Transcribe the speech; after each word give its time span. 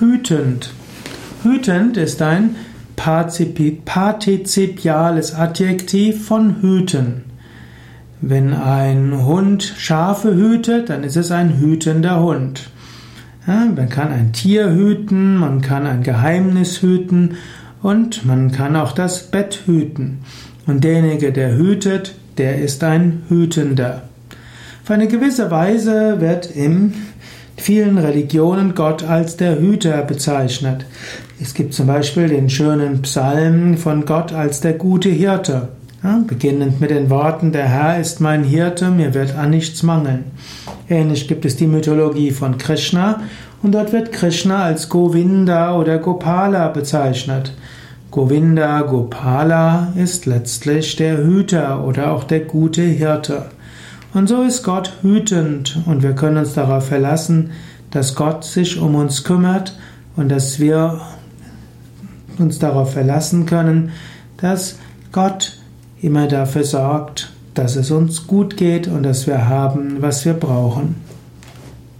hütend. 0.00 0.72
Hütend 1.42 1.96
ist 1.96 2.22
ein 2.22 2.56
partizipiales 2.96 5.34
Adjektiv 5.34 6.26
von 6.26 6.62
hüten. 6.62 7.24
Wenn 8.20 8.54
ein 8.54 9.24
Hund 9.24 9.74
Schafe 9.76 10.34
hütet, 10.34 10.90
dann 10.90 11.04
ist 11.04 11.16
es 11.16 11.30
ein 11.30 11.60
hütender 11.60 12.20
Hund. 12.20 12.70
Ja, 13.46 13.66
man 13.66 13.88
kann 13.88 14.10
ein 14.10 14.32
Tier 14.32 14.70
hüten, 14.70 15.36
man 15.36 15.60
kann 15.60 15.86
ein 15.86 16.02
Geheimnis 16.02 16.82
hüten 16.82 17.36
und 17.82 18.26
man 18.26 18.50
kann 18.50 18.74
auch 18.74 18.90
das 18.92 19.30
Bett 19.30 19.62
hüten. 19.66 20.18
Und 20.66 20.82
derjenige, 20.82 21.32
der 21.32 21.56
hütet, 21.56 22.16
der 22.38 22.60
ist 22.60 22.82
ein 22.82 23.22
Hütender. 23.28 24.02
Auf 24.82 24.90
eine 24.90 25.06
gewisse 25.06 25.50
Weise 25.50 26.20
wird 26.20 26.46
in 26.46 26.94
vielen 27.66 27.98
Religionen 27.98 28.76
Gott 28.76 29.02
als 29.02 29.38
der 29.38 29.58
Hüter 29.58 30.02
bezeichnet. 30.02 30.86
Es 31.42 31.52
gibt 31.52 31.74
zum 31.74 31.88
Beispiel 31.88 32.28
den 32.28 32.48
schönen 32.48 33.02
Psalm 33.02 33.76
von 33.76 34.04
Gott 34.04 34.32
als 34.32 34.60
der 34.60 34.74
gute 34.74 35.08
Hirte. 35.08 35.70
Ja, 36.00 36.22
beginnend 36.24 36.80
mit 36.80 36.90
den 36.90 37.10
Worten, 37.10 37.50
der 37.50 37.66
Herr 37.68 37.98
ist 37.98 38.20
mein 38.20 38.44
Hirte, 38.44 38.92
mir 38.92 39.14
wird 39.14 39.34
an 39.34 39.50
nichts 39.50 39.82
mangeln. 39.82 40.26
Ähnlich 40.88 41.26
gibt 41.26 41.44
es 41.44 41.56
die 41.56 41.66
Mythologie 41.66 42.30
von 42.30 42.56
Krishna 42.56 43.22
und 43.64 43.74
dort 43.74 43.92
wird 43.92 44.12
Krishna 44.12 44.62
als 44.62 44.88
Govinda 44.88 45.76
oder 45.76 45.98
Gopala 45.98 46.68
bezeichnet. 46.68 47.52
Govinda, 48.12 48.82
Gopala 48.82 49.92
ist 49.96 50.24
letztlich 50.26 50.94
der 50.94 51.18
Hüter 51.18 51.84
oder 51.84 52.12
auch 52.12 52.22
der 52.22 52.40
gute 52.40 52.82
Hirte. 52.82 53.46
Und 54.16 54.28
so 54.28 54.40
ist 54.40 54.62
Gott 54.62 54.94
hütend 55.02 55.78
und 55.84 56.02
wir 56.02 56.14
können 56.14 56.38
uns 56.38 56.54
darauf 56.54 56.86
verlassen, 56.86 57.50
dass 57.90 58.14
Gott 58.14 58.44
sich 58.44 58.80
um 58.80 58.94
uns 58.94 59.24
kümmert 59.24 59.78
und 60.16 60.30
dass 60.30 60.58
wir 60.58 61.02
uns 62.38 62.58
darauf 62.58 62.94
verlassen 62.94 63.44
können, 63.44 63.90
dass 64.38 64.78
Gott 65.12 65.58
immer 66.00 66.28
dafür 66.28 66.64
sorgt, 66.64 67.30
dass 67.52 67.76
es 67.76 67.90
uns 67.90 68.26
gut 68.26 68.56
geht 68.56 68.88
und 68.88 69.02
dass 69.02 69.26
wir 69.26 69.48
haben, 69.48 70.00
was 70.00 70.24
wir 70.24 70.32
brauchen. 70.32 70.94